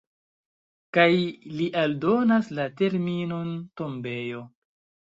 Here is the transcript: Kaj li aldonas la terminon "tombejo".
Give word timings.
Kaj 0.97 1.05
li 1.59 1.69
aldonas 1.83 2.51
la 2.61 2.69
terminon 2.83 3.55
"tombejo". 3.83 4.47